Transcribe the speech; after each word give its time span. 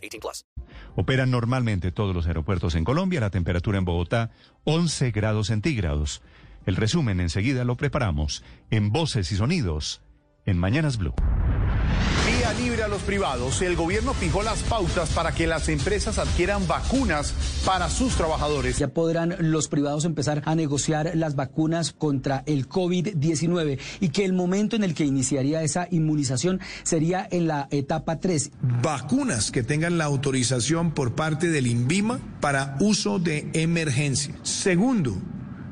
18 0.00 0.20
plus. 0.20 0.46
Operan 0.96 1.30
normalmente 1.30 1.92
todos 1.92 2.14
los 2.14 2.26
aeropuertos 2.26 2.74
en 2.74 2.84
Colombia. 2.84 3.20
La 3.20 3.30
temperatura 3.30 3.78
en 3.78 3.84
Bogotá, 3.84 4.30
11 4.64 5.10
grados 5.10 5.48
centígrados. 5.48 6.22
El 6.66 6.76
resumen 6.76 7.20
enseguida 7.20 7.64
lo 7.64 7.76
preparamos 7.76 8.44
en 8.70 8.90
Voces 8.92 9.32
y 9.32 9.36
Sonidos 9.36 10.02
en 10.46 10.58
Mañanas 10.58 10.98
Blue. 10.98 11.14
Vía 12.50 12.64
libre 12.64 12.82
a 12.82 12.88
los 12.88 13.02
privados. 13.02 13.60
El 13.62 13.76
gobierno 13.76 14.14
fijó 14.14 14.42
las 14.42 14.62
pautas 14.62 15.10
para 15.10 15.32
que 15.32 15.46
las 15.46 15.68
empresas 15.68 16.18
adquieran 16.18 16.66
vacunas 16.66 17.34
para 17.64 17.88
sus 17.88 18.14
trabajadores. 18.14 18.78
Ya 18.78 18.88
podrán 18.88 19.36
los 19.38 19.68
privados 19.68 20.04
empezar 20.04 20.42
a 20.46 20.54
negociar 20.54 21.12
las 21.14 21.36
vacunas 21.36 21.92
contra 21.92 22.42
el 22.46 22.68
COVID-19 22.68 23.78
y 24.00 24.08
que 24.08 24.24
el 24.24 24.32
momento 24.32 24.76
en 24.76 24.84
el 24.84 24.94
que 24.94 25.04
iniciaría 25.04 25.62
esa 25.62 25.86
inmunización 25.90 26.60
sería 26.82 27.26
en 27.30 27.46
la 27.46 27.68
etapa 27.70 28.20
3. 28.20 28.52
Vacunas 28.82 29.50
que 29.50 29.62
tengan 29.62 29.98
la 29.98 30.04
autorización 30.04 30.92
por 30.92 31.14
parte 31.14 31.48
del 31.48 31.66
INVIMA 31.66 32.20
para 32.40 32.76
uso 32.80 33.18
de 33.18 33.50
emergencia. 33.52 34.34
Segundo, 34.42 35.16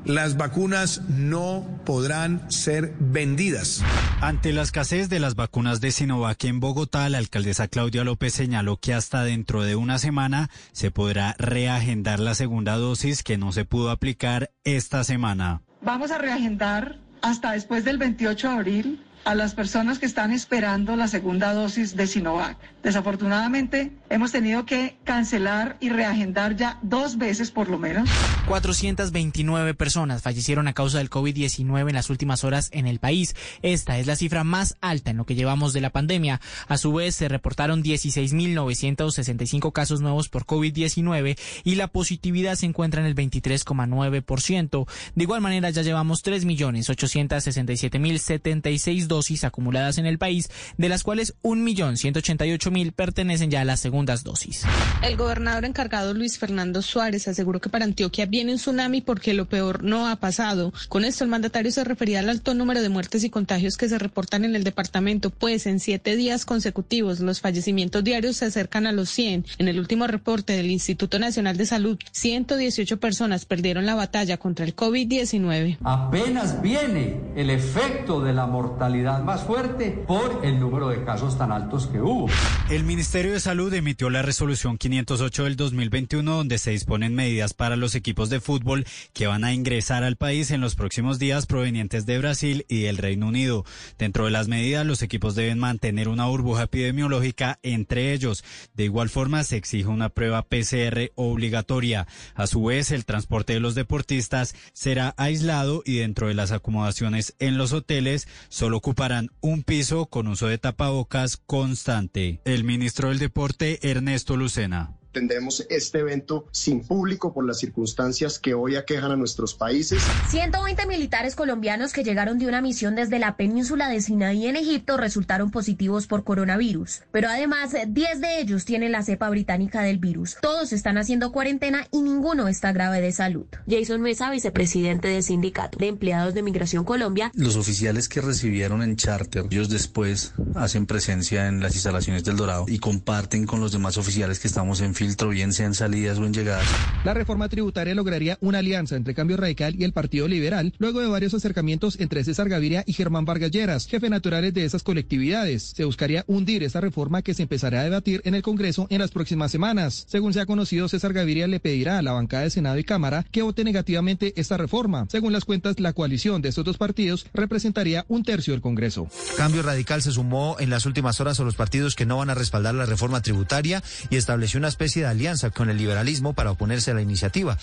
las 0.04 0.36
vacunas 0.36 1.02
no 1.08 1.80
podrán 1.84 2.50
ser 2.50 2.94
vendidas. 2.98 3.82
Ante 4.20 4.52
la 4.52 4.62
escasez 4.62 5.08
de 5.08 5.20
las 5.20 5.36
vacunas 5.36 5.80
de 5.80 5.92
Sinovac 5.92 6.42
en 6.42 6.58
Bogotá, 6.58 7.08
la 7.08 7.18
alcaldesa 7.18 7.68
Claudia 7.68 8.02
López 8.02 8.34
señaló 8.34 8.76
que 8.76 8.92
hasta 8.92 9.22
dentro 9.22 9.62
de 9.62 9.76
una 9.76 9.98
semana 9.98 10.50
se 10.72 10.90
podrá 10.90 11.36
reagendar 11.38 12.18
la 12.18 12.34
segunda 12.34 12.76
dosis 12.76 13.22
que 13.22 13.38
no 13.38 13.52
se 13.52 13.64
pudo 13.64 13.90
aplicar 13.90 14.50
esta 14.64 15.04
semana. 15.04 15.62
Vamos 15.82 16.10
a 16.10 16.18
reagendar 16.18 16.98
hasta 17.22 17.52
después 17.52 17.84
del 17.84 17.98
28 17.98 18.48
de 18.48 18.54
abril 18.54 19.04
a 19.28 19.34
las 19.34 19.52
personas 19.52 19.98
que 19.98 20.06
están 20.06 20.32
esperando 20.32 20.96
la 20.96 21.06
segunda 21.06 21.52
dosis 21.52 21.94
de 21.94 22.06
Sinovac. 22.06 22.56
Desafortunadamente, 22.82 23.92
hemos 24.08 24.32
tenido 24.32 24.64
que 24.64 24.96
cancelar 25.04 25.76
y 25.80 25.90
reagendar 25.90 26.56
ya 26.56 26.78
dos 26.80 27.18
veces 27.18 27.50
por 27.50 27.68
lo 27.68 27.78
menos. 27.78 28.08
429 28.46 29.74
personas 29.74 30.22
fallecieron 30.22 30.66
a 30.66 30.72
causa 30.72 30.96
del 30.96 31.10
COVID-19 31.10 31.90
en 31.90 31.94
las 31.94 32.08
últimas 32.08 32.42
horas 32.42 32.70
en 32.72 32.86
el 32.86 33.00
país. 33.00 33.36
Esta 33.60 33.98
es 33.98 34.06
la 34.06 34.16
cifra 34.16 34.44
más 34.44 34.78
alta 34.80 35.10
en 35.10 35.18
lo 35.18 35.26
que 35.26 35.34
llevamos 35.34 35.74
de 35.74 35.82
la 35.82 35.90
pandemia. 35.90 36.40
A 36.66 36.78
su 36.78 36.94
vez, 36.94 37.14
se 37.14 37.28
reportaron 37.28 37.84
16.965 37.84 39.72
casos 39.72 40.00
nuevos 40.00 40.30
por 40.30 40.46
COVID-19 40.46 41.38
y 41.64 41.74
la 41.74 41.88
positividad 41.88 42.54
se 42.54 42.64
encuentra 42.64 43.02
en 43.02 43.08
el 43.08 43.14
23,9%. 43.14 44.86
De 45.14 45.22
igual 45.22 45.42
manera, 45.42 45.68
ya 45.68 45.82
llevamos 45.82 46.24
3.867.076 46.24 49.06
dosis 49.06 49.17
acumuladas 49.44 49.98
en 49.98 50.06
el 50.06 50.18
país, 50.18 50.50
de 50.76 50.88
las 50.88 51.02
cuales 51.02 51.34
1.188.000 51.42 52.92
pertenecen 52.92 53.50
ya 53.50 53.60
a 53.60 53.64
las 53.64 53.80
segundas 53.80 54.24
dosis. 54.24 54.64
El 55.02 55.16
gobernador 55.16 55.64
encargado 55.64 56.14
Luis 56.14 56.38
Fernando 56.38 56.82
Suárez 56.82 57.28
aseguró 57.28 57.60
que 57.60 57.68
para 57.68 57.84
Antioquia 57.84 58.26
viene 58.26 58.52
un 58.52 58.58
tsunami 58.58 59.00
porque 59.00 59.34
lo 59.34 59.48
peor 59.48 59.82
no 59.82 60.08
ha 60.08 60.16
pasado. 60.16 60.72
Con 60.88 61.04
esto 61.04 61.24
el 61.24 61.30
mandatario 61.30 61.70
se 61.72 61.84
refería 61.84 62.20
al 62.20 62.28
alto 62.28 62.54
número 62.54 62.82
de 62.82 62.88
muertes 62.88 63.24
y 63.24 63.30
contagios 63.30 63.76
que 63.76 63.88
se 63.88 63.98
reportan 63.98 64.44
en 64.44 64.54
el 64.56 64.64
departamento, 64.64 65.30
pues 65.30 65.66
en 65.66 65.80
siete 65.80 66.16
días 66.16 66.44
consecutivos 66.44 67.20
los 67.20 67.40
fallecimientos 67.40 68.04
diarios 68.04 68.36
se 68.36 68.46
acercan 68.46 68.86
a 68.86 68.92
los 68.92 69.10
100. 69.10 69.46
En 69.58 69.68
el 69.68 69.78
último 69.78 70.06
reporte 70.06 70.54
del 70.54 70.70
Instituto 70.70 71.18
Nacional 71.18 71.56
de 71.56 71.66
Salud, 71.66 71.98
118 72.12 73.00
personas 73.00 73.44
perdieron 73.44 73.86
la 73.86 73.94
batalla 73.94 74.36
contra 74.36 74.64
el 74.64 74.74
COVID-19. 74.74 75.78
Apenas 75.82 76.60
viene 76.62 77.20
el 77.36 77.50
efecto 77.50 78.20
de 78.20 78.32
la 78.32 78.46
mortalidad 78.46 79.07
más 79.16 79.42
fuerte 79.44 80.04
por 80.06 80.40
el 80.44 80.60
número 80.60 80.88
de 80.88 81.02
casos 81.02 81.38
tan 81.38 81.50
altos 81.50 81.86
que 81.86 82.00
hubo. 82.00 82.28
El 82.68 82.84
Ministerio 82.84 83.32
de 83.32 83.40
Salud 83.40 83.72
emitió 83.72 84.10
la 84.10 84.20
resolución 84.20 84.76
508 84.76 85.44
del 85.44 85.56
2021 85.56 86.36
donde 86.36 86.58
se 86.58 86.72
disponen 86.72 87.14
medidas 87.14 87.54
para 87.54 87.76
los 87.76 87.94
equipos 87.94 88.28
de 88.28 88.40
fútbol 88.40 88.84
que 89.14 89.26
van 89.26 89.44
a 89.44 89.54
ingresar 89.54 90.04
al 90.04 90.16
país 90.16 90.50
en 90.50 90.60
los 90.60 90.74
próximos 90.74 91.18
días 91.18 91.46
provenientes 91.46 92.04
de 92.04 92.18
Brasil 92.18 92.66
y 92.68 92.82
del 92.82 92.98
Reino 92.98 93.28
Unido. 93.28 93.64
Dentro 93.98 94.26
de 94.26 94.30
las 94.30 94.48
medidas, 94.48 94.84
los 94.84 95.00
equipos 95.02 95.34
deben 95.34 95.58
mantener 95.58 96.08
una 96.08 96.26
burbuja 96.26 96.64
epidemiológica 96.64 97.58
entre 97.62 98.12
ellos. 98.12 98.44
De 98.74 98.84
igual 98.84 99.08
forma, 99.08 99.42
se 99.44 99.56
exige 99.56 99.88
una 99.88 100.10
prueba 100.10 100.42
PCR 100.42 101.12
obligatoria. 101.14 102.06
A 102.34 102.46
su 102.46 102.64
vez, 102.64 102.90
el 102.90 103.06
transporte 103.06 103.54
de 103.54 103.60
los 103.60 103.74
deportistas 103.74 104.54
será 104.74 105.14
aislado 105.16 105.82
y 105.86 105.98
dentro 105.98 106.28
de 106.28 106.34
las 106.34 106.52
acomodaciones 106.52 107.34
en 107.38 107.56
los 107.56 107.72
hoteles 107.72 108.28
solo 108.50 108.80
ocuparán 108.88 109.28
un 109.42 109.64
piso 109.64 110.06
con 110.06 110.28
uso 110.28 110.46
de 110.46 110.56
tapabocas 110.56 111.36
constante. 111.36 112.40
El 112.46 112.64
ministro 112.64 113.10
del 113.10 113.18
Deporte, 113.18 113.78
Ernesto 113.82 114.34
Lucena 114.34 114.97
tendremos 115.12 115.66
este 115.70 115.98
evento 116.00 116.46
sin 116.52 116.84
público 116.84 117.32
por 117.32 117.46
las 117.46 117.58
circunstancias 117.58 118.38
que 118.38 118.54
hoy 118.54 118.76
aquejan 118.76 119.10
a 119.10 119.16
nuestros 119.16 119.54
países. 119.54 120.02
120 120.30 120.86
militares 120.86 121.34
colombianos 121.34 121.92
que 121.92 122.04
llegaron 122.04 122.38
de 122.38 122.46
una 122.46 122.60
misión 122.60 122.94
desde 122.94 123.18
la 123.18 123.36
península 123.36 123.88
de 123.88 124.00
Sinaí 124.00 124.46
en 124.46 124.56
Egipto 124.56 124.96
resultaron 124.96 125.50
positivos 125.50 126.06
por 126.06 126.24
coronavirus, 126.24 127.02
pero 127.10 127.28
además 127.28 127.72
10 127.86 128.20
de 128.20 128.40
ellos 128.40 128.64
tienen 128.64 128.92
la 128.92 129.02
cepa 129.02 129.30
británica 129.30 129.82
del 129.82 129.98
virus. 129.98 130.36
Todos 130.40 130.72
están 130.72 130.98
haciendo 130.98 131.32
cuarentena 131.32 131.86
y 131.90 132.02
ninguno 132.02 132.48
está 132.48 132.72
grave 132.72 133.00
de 133.00 133.12
salud. 133.12 133.46
Jason 133.68 134.00
Mesa, 134.00 134.30
vicepresidente 134.30 135.08
del 135.08 135.22
sindicato 135.22 135.78
de 135.78 135.88
empleados 135.88 136.34
de 136.34 136.42
Migración 136.42 136.84
Colombia. 136.84 137.30
Los 137.34 137.56
oficiales 137.56 138.08
que 138.08 138.20
recibieron 138.20 138.82
en 138.82 138.96
charter, 138.96 139.46
ellos 139.50 139.68
después 139.68 140.34
hacen 140.54 140.86
presencia 140.86 141.48
en 141.48 141.60
las 141.60 141.74
instalaciones 141.74 142.24
del 142.24 142.36
Dorado 142.36 142.66
y 142.68 142.78
comparten 142.78 143.46
con 143.46 143.60
los 143.60 143.72
demás 143.72 143.96
oficiales 143.98 144.38
que 144.38 144.48
estamos 144.48 144.80
en 144.80 144.94
filtro, 144.98 145.28
bien 145.28 145.52
sean 145.52 145.74
salidas 145.74 146.18
o 146.18 146.26
en 146.26 146.34
llegadas. 146.34 146.66
La 147.04 147.14
reforma 147.14 147.48
tributaria 147.48 147.94
lograría 147.94 148.36
una 148.40 148.58
alianza 148.58 148.96
entre 148.96 149.14
Cambio 149.14 149.36
Radical 149.36 149.76
y 149.78 149.84
el 149.84 149.92
Partido 149.92 150.26
Liberal, 150.26 150.74
luego 150.78 151.00
de 151.00 151.06
varios 151.06 151.34
acercamientos 151.34 152.00
entre 152.00 152.24
César 152.24 152.48
Gaviria 152.48 152.82
y 152.84 152.94
Germán 152.94 153.24
Vargas 153.24 153.52
Lleras, 153.52 153.86
jefe 153.86 154.10
naturales 154.10 154.52
de 154.54 154.64
esas 154.64 154.82
colectividades. 154.82 155.72
Se 155.76 155.84
buscaría 155.84 156.24
hundir 156.26 156.64
esa 156.64 156.80
reforma 156.80 157.22
que 157.22 157.32
se 157.32 157.42
empezará 157.42 157.80
a 157.80 157.84
debatir 157.84 158.20
en 158.24 158.34
el 158.34 158.42
Congreso 158.42 158.88
en 158.90 158.98
las 158.98 159.12
próximas 159.12 159.52
semanas. 159.52 160.04
Según 160.08 160.34
se 160.34 160.40
ha 160.40 160.46
conocido, 160.46 160.88
César 160.88 161.12
Gaviria 161.12 161.46
le 161.46 161.60
pedirá 161.60 161.98
a 161.98 162.02
la 162.02 162.12
bancada 162.12 162.42
de 162.42 162.50
Senado 162.50 162.76
y 162.76 162.84
Cámara 162.84 163.24
que 163.30 163.42
vote 163.42 163.62
negativamente 163.62 164.32
esta 164.36 164.56
reforma. 164.56 165.06
Según 165.08 165.32
las 165.32 165.44
cuentas, 165.44 165.78
la 165.78 165.92
coalición 165.92 166.42
de 166.42 166.48
estos 166.48 166.64
dos 166.64 166.76
partidos 166.76 167.24
representaría 167.32 168.04
un 168.08 168.24
tercio 168.24 168.52
del 168.52 168.62
Congreso. 168.62 169.08
Cambio 169.36 169.62
Radical 169.62 170.02
se 170.02 170.10
sumó 170.10 170.56
en 170.58 170.70
las 170.70 170.86
últimas 170.86 171.20
horas 171.20 171.38
a 171.38 171.44
los 171.44 171.54
partidos 171.54 171.94
que 171.94 172.04
no 172.04 172.16
van 172.16 172.30
a 172.30 172.34
respaldar 172.34 172.74
la 172.74 172.84
reforma 172.84 173.22
tributaria 173.22 173.80
y 174.10 174.16
estableció 174.16 174.58
una 174.58 174.66
especie 174.66 174.87
de 174.94 175.06
alianza 175.06 175.50
con 175.50 175.70
el 175.70 175.76
liberalismo 175.76 176.32
para 176.32 176.50
oponerse 176.50 176.90
a 176.90 176.94
la 176.94 177.02
iniciativa. 177.02 177.58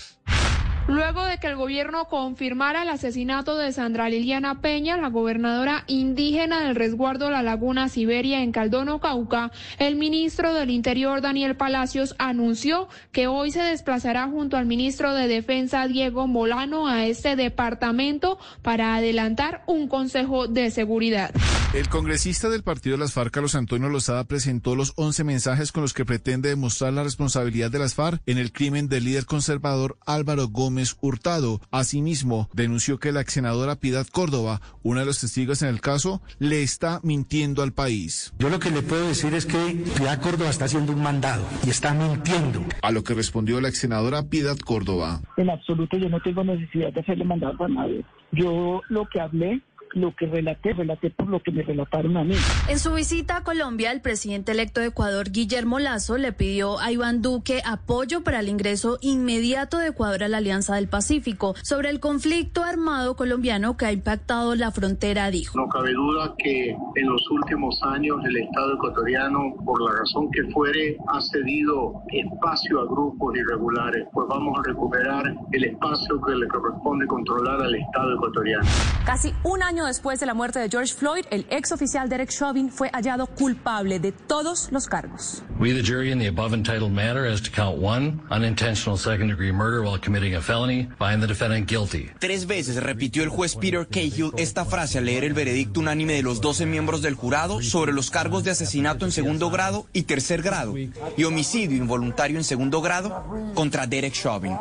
Luego 0.88 1.24
de 1.24 1.38
que 1.38 1.48
el 1.48 1.56
gobierno 1.56 2.04
confirmara 2.04 2.82
el 2.82 2.88
asesinato 2.88 3.56
de 3.56 3.72
Sandra 3.72 4.08
Liliana 4.08 4.60
Peña, 4.60 4.96
la 4.96 5.08
gobernadora 5.08 5.82
indígena 5.88 6.60
del 6.60 6.76
resguardo 6.76 7.28
La 7.28 7.42
Laguna 7.42 7.88
Siberia 7.88 8.40
en 8.40 8.52
Caldono, 8.52 9.00
Cauca, 9.00 9.50
el 9.80 9.96
ministro 9.96 10.54
del 10.54 10.70
Interior, 10.70 11.20
Daniel 11.22 11.56
Palacios, 11.56 12.14
anunció 12.18 12.88
que 13.10 13.26
hoy 13.26 13.50
se 13.50 13.62
desplazará 13.62 14.28
junto 14.28 14.56
al 14.56 14.66
ministro 14.66 15.12
de 15.12 15.26
Defensa, 15.26 15.88
Diego 15.88 16.28
Molano, 16.28 16.86
a 16.86 17.04
este 17.06 17.34
departamento 17.34 18.38
para 18.62 18.94
adelantar 18.94 19.64
un 19.66 19.88
consejo 19.88 20.46
de 20.46 20.70
seguridad. 20.70 21.32
El 21.74 21.88
congresista 21.88 22.48
del 22.48 22.62
partido 22.62 22.96
de 22.96 23.00
las 23.00 23.12
FARC, 23.12 23.32
Carlos 23.32 23.56
Antonio 23.56 23.88
Lozada, 23.88 24.22
presentó 24.24 24.76
los 24.76 24.92
11 24.94 25.24
mensajes 25.24 25.72
con 25.72 25.82
los 25.82 25.92
que 25.92 26.04
pretende 26.04 26.48
demostrar 26.48 26.92
la 26.92 27.02
responsabilidad 27.02 27.72
de 27.72 27.80
las 27.80 27.94
FARC 27.94 28.22
en 28.24 28.38
el 28.38 28.52
crimen 28.52 28.88
del 28.88 29.04
líder 29.04 29.26
conservador 29.26 29.98
Álvaro 30.06 30.46
Gómez 30.48 30.75
Hurtado. 31.00 31.60
Asimismo, 31.70 32.48
denunció 32.52 32.98
que 32.98 33.12
la 33.12 33.20
ex 33.20 33.32
senadora 33.32 33.76
Piedad 33.76 34.06
Córdoba, 34.06 34.60
una 34.82 35.00
de 35.00 35.06
los 35.06 35.20
testigos 35.20 35.62
en 35.62 35.68
el 35.68 35.80
caso, 35.80 36.20
le 36.38 36.62
está 36.62 37.00
mintiendo 37.02 37.62
al 37.62 37.72
país. 37.72 38.32
Yo 38.38 38.48
lo 38.48 38.58
que 38.58 38.70
le 38.70 38.82
puedo 38.82 39.08
decir 39.08 39.34
es 39.34 39.46
que 39.46 39.84
Piedad 39.96 40.20
Córdoba 40.20 40.50
está 40.50 40.66
haciendo 40.66 40.92
un 40.92 41.02
mandado 41.02 41.44
y 41.66 41.70
está 41.70 41.94
mintiendo. 41.94 42.64
A 42.82 42.90
lo 42.90 43.02
que 43.02 43.14
respondió 43.14 43.60
la 43.60 43.68
ex 43.68 43.78
senadora 43.78 44.22
Piedad 44.22 44.58
Córdoba. 44.58 45.20
En 45.36 45.50
absoluto 45.50 45.96
yo 45.96 46.08
no 46.08 46.20
tengo 46.20 46.44
necesidad 46.44 46.92
de 46.92 47.00
hacerle 47.00 47.24
mandado 47.24 47.64
a 47.64 47.68
nadie. 47.68 48.04
Yo 48.32 48.82
lo 48.88 49.06
que 49.06 49.20
hablé 49.20 49.62
lo 49.96 50.14
que 50.14 50.26
relaté, 50.26 50.72
relaté 50.72 51.10
por 51.10 51.26
lo 51.28 51.40
que 51.40 51.50
me 51.50 51.62
relataron 51.62 52.16
a 52.16 52.24
mí. 52.24 52.34
En 52.68 52.78
su 52.78 52.92
visita 52.92 53.38
a 53.38 53.42
Colombia, 53.42 53.92
el 53.92 54.02
presidente 54.02 54.52
electo 54.52 54.80
de 54.80 54.88
Ecuador, 54.88 55.30
Guillermo 55.30 55.78
Lazo, 55.78 56.18
le 56.18 56.32
pidió 56.32 56.78
a 56.78 56.92
Iván 56.92 57.22
Duque 57.22 57.62
apoyo 57.64 58.22
para 58.22 58.40
el 58.40 58.48
ingreso 58.48 58.98
inmediato 59.00 59.78
de 59.78 59.88
Ecuador 59.88 60.24
a 60.24 60.28
la 60.28 60.36
Alianza 60.36 60.74
del 60.74 60.88
Pacífico. 60.88 61.54
Sobre 61.62 61.88
el 61.88 61.98
conflicto 61.98 62.62
armado 62.62 63.16
colombiano 63.16 63.76
que 63.76 63.86
ha 63.86 63.92
impactado 63.92 64.54
la 64.54 64.70
frontera, 64.70 65.30
dijo. 65.30 65.58
No 65.58 65.68
cabe 65.68 65.92
duda 65.92 66.34
que 66.38 66.70
en 66.70 67.06
los 67.08 67.22
últimos 67.30 67.80
años 67.82 68.18
el 68.24 68.36
Estado 68.36 68.74
ecuatoriano, 68.74 69.54
por 69.64 69.80
la 69.82 69.98
razón 69.98 70.30
que 70.30 70.44
fuere, 70.52 70.98
ha 71.08 71.20
cedido 71.22 72.02
espacio 72.12 72.80
a 72.80 72.84
grupos 72.84 73.34
irregulares. 73.34 74.06
Pues 74.12 74.26
vamos 74.28 74.58
a 74.58 74.68
recuperar 74.68 75.24
el 75.52 75.64
espacio 75.64 76.20
que 76.20 76.34
le 76.34 76.46
corresponde 76.48 77.06
controlar 77.06 77.62
al 77.62 77.74
Estado 77.74 78.14
ecuatoriano. 78.14 78.66
Casi 79.06 79.32
un 79.42 79.62
año 79.86 79.88
después 79.88 80.20
de 80.20 80.26
la 80.26 80.34
muerte 80.34 80.58
de 80.58 80.68
George 80.68 80.92
Floyd, 80.94 81.24
el 81.30 81.46
ex 81.50 81.72
oficial 81.72 82.08
Derek 82.08 82.30
Chauvin 82.30 82.70
fue 82.70 82.90
hallado 82.92 83.26
culpable 83.26 83.98
de 83.98 84.12
todos 84.12 84.68
los 84.70 84.86
cargos. 84.86 85.42
We, 85.58 85.72
the 85.72 85.82
jury, 85.82 86.10
in 86.10 86.18
the 86.18 86.28
above 86.28 86.54
entitled 86.54 86.92
matter 86.92 87.26
as 87.26 87.40
to 87.42 87.50
count 87.50 87.78
one, 87.78 88.20
unintentional 88.30 88.98
second 88.98 89.28
degree 89.28 89.52
murder 89.52 89.82
while 89.82 89.98
committing 89.98 90.34
a 90.34 90.40
felony, 90.40 90.88
find 90.98 91.22
the 91.22 91.26
defendant 91.26 91.68
guilty. 91.68 92.10
Tres 92.18 92.46
veces 92.46 92.82
repitió 92.82 93.22
el 93.22 93.30
juez 93.30 93.56
Peter 93.56 93.86
Cahill 93.86 94.32
esta 94.36 94.64
frase 94.64 94.98
al 94.98 95.06
leer 95.06 95.24
el 95.24 95.34
veredicto 95.34 95.80
unánime 95.80 96.14
de 96.14 96.22
los 96.22 96.40
12 96.40 96.66
miembros 96.66 97.02
del 97.02 97.14
jurado 97.14 97.62
sobre 97.62 97.92
los 97.92 98.10
cargos 98.10 98.44
de 98.44 98.50
asesinato 98.50 99.04
en 99.04 99.12
segundo 99.12 99.50
grado 99.50 99.86
y 99.92 100.02
tercer 100.02 100.42
grado 100.42 100.76
y 100.76 101.24
homicidio 101.24 101.76
involuntario 101.76 102.36
en 102.36 102.44
segundo 102.44 102.80
grado 102.80 103.24
contra 103.54 103.86
Derek 103.86 104.12
Chauvin, 104.12 104.56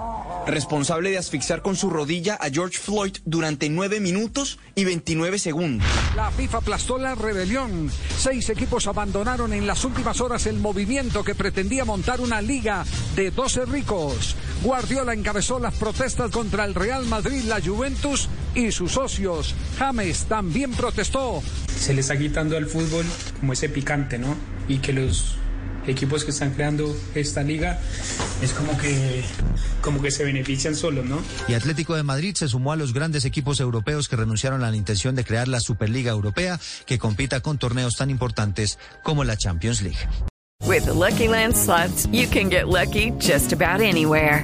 responsable 0.47 1.11
de 1.11 1.17
asfixiar 1.17 1.61
con 1.61 1.75
su 1.75 1.89
rodilla 1.89 2.35
a 2.35 2.49
George 2.49 2.77
Floyd 2.77 3.17
durante 3.25 3.69
9 3.69 3.99
minutos 3.99 4.59
y 4.75 4.85
29 4.85 5.39
segundos. 5.39 5.87
La 6.15 6.31
FIFA 6.31 6.59
aplastó 6.59 6.97
la 6.97 7.15
rebelión. 7.15 7.91
Seis 8.17 8.49
equipos 8.49 8.87
abandonaron 8.87 9.53
en 9.53 9.67
las 9.67 9.83
últimas 9.85 10.21
horas 10.21 10.45
el 10.45 10.57
movimiento 10.57 11.23
que 11.23 11.35
pretendía 11.35 11.85
montar 11.85 12.21
una 12.21 12.41
liga 12.41 12.85
de 13.15 13.31
12 13.31 13.65
ricos. 13.65 14.35
Guardiola 14.63 15.13
encabezó 15.13 15.59
las 15.59 15.73
protestas 15.75 16.31
contra 16.31 16.65
el 16.65 16.73
Real 16.73 17.05
Madrid, 17.05 17.43
la 17.43 17.61
Juventus 17.61 18.29
y 18.53 18.71
sus 18.71 18.93
socios. 18.93 19.53
James 19.77 20.25
también 20.25 20.71
protestó. 20.71 21.41
Se 21.77 21.93
le 21.93 22.01
está 22.01 22.17
quitando 22.17 22.57
al 22.57 22.65
fútbol 22.65 23.05
como 23.39 23.53
ese 23.53 23.69
picante, 23.69 24.17
¿no? 24.17 24.35
Y 24.67 24.77
que 24.79 24.93
los 24.93 25.35
equipos 25.87 26.23
que 26.23 26.31
están 26.31 26.51
creando 26.51 26.95
esta 27.13 27.43
liga 27.43 27.79
es 28.41 28.53
como 28.53 28.77
que 28.77 29.23
como 29.81 30.01
que 30.01 30.11
se 30.11 30.23
benefician 30.23 30.75
solos, 30.75 31.05
¿no? 31.05 31.21
Y 31.47 31.53
Atlético 31.53 31.95
de 31.95 32.03
Madrid 32.03 32.35
se 32.35 32.47
sumó 32.47 32.71
a 32.71 32.75
los 32.75 32.93
grandes 32.93 33.25
equipos 33.25 33.59
europeos 33.59 34.07
que 34.07 34.15
renunciaron 34.15 34.63
a 34.63 34.71
la 34.71 34.77
intención 34.77 35.15
de 35.15 35.23
crear 35.23 35.47
la 35.47 35.59
Superliga 35.59 36.11
Europea 36.11 36.59
que 36.85 36.97
compita 36.97 37.41
con 37.41 37.57
torneos 37.57 37.95
tan 37.95 38.09
importantes 38.09 38.79
como 39.03 39.23
la 39.23 39.37
Champions 39.37 39.81
League. 39.81 39.99
With 40.63 40.85
the 40.85 40.93
Lucky 40.93 41.27
Land 41.27 41.55
slots, 41.55 42.07
you 42.11 42.27
can 42.27 42.49
get 42.49 42.67
lucky 42.67 43.11
just 43.19 43.53
about 43.53 43.81
anywhere. 43.81 44.43